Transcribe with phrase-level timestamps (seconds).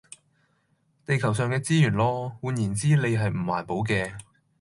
[1.05, 4.15] 地球上嘅資源囉，換言之你係唔環保嘅